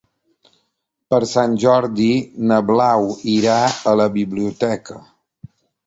Per 1.13 1.19
Sant 1.33 1.53
Jordi 1.65 2.09
na 2.53 2.59
Blau 2.73 3.07
irà 3.37 3.61
a 3.93 3.97
la 4.05 4.13
biblioteca. 4.21 5.03